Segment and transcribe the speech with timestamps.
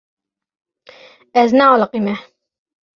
[1.41, 2.15] Ez nealiqîme.